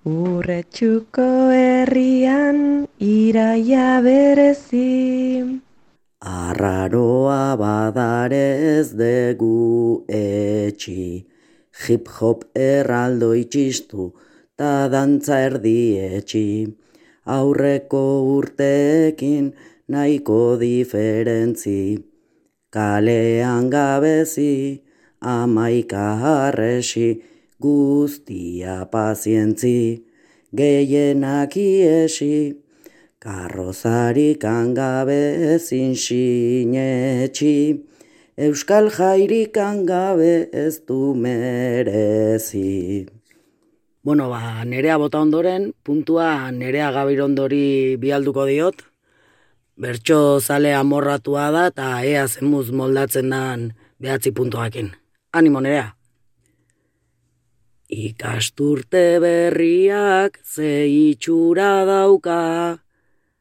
[0.00, 5.60] Urretxuko herrian iraia berezi.
[6.24, 11.26] Arraroa badarez degu etxi,
[11.84, 14.14] hip-hop erraldo itxistu,
[14.56, 16.74] ta dantza erdi etxi.
[17.26, 19.52] Aurreko urteekin
[19.86, 22.02] nahiko diferentzi,
[22.72, 24.80] kalean gabezi,
[25.20, 27.20] amaika harresi,
[27.60, 30.00] guztia pazientzi,
[30.56, 32.56] gehienak iesi,
[33.20, 35.20] karrozarik angabe
[35.54, 37.54] ezin sinetxi,
[38.40, 43.04] euskal jairik angabe ez du merezi.
[44.02, 48.80] Bueno, ba, nerea bota ondoren, puntua nerea gabirondori bialduko diot,
[49.76, 54.94] bertso zale amorratua da eta ea zemuz moldatzen dan behatzi puntuakin.
[55.36, 55.99] Animo nerea!
[57.90, 62.78] Ikasturte berriak ze itxura dauka,